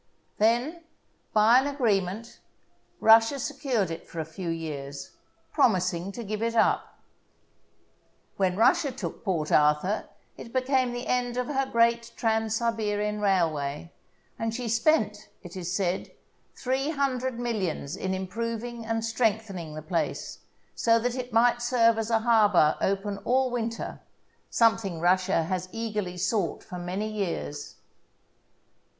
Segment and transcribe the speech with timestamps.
[0.39, 0.83] Then,
[1.31, 2.39] by an agreement,
[2.99, 5.11] Russia secured it for a few years,
[5.53, 6.97] promising to give it up.
[8.37, 11.45] THE BOOK OF FAMOUS SIEGES When Russia took Port Arthur, it became the end of
[11.45, 13.93] her great Trans Siberian Railway,
[14.39, 16.09] and she spent, it is said,
[16.55, 20.39] three hundred millions in improv ing and strengthening the place,
[20.73, 23.99] so that it might serve as a harbour open all winter—
[24.49, 27.75] something Russia has eagerly sought for many years.